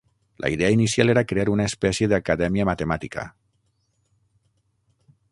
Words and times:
La 0.43 0.49
idea 0.51 0.71
inicial 0.75 1.11
era 1.13 1.23
crear 1.31 1.49
una 1.55 1.67
espècie 1.71 2.07
d'acadèmia 2.13 2.65
matemàtica. 2.69 3.27